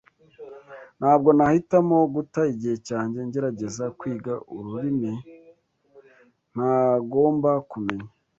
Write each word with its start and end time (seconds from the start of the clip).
Ntabwo 0.99 1.29
nahitamo 1.37 1.97
guta 2.15 2.41
igihe 2.53 2.75
cyanjye 2.87 3.17
ngerageza 3.27 3.83
kwiga 3.97 4.33
ururimi 4.55 5.11
ntagomba 6.53 7.51
kumenya. 7.69 8.09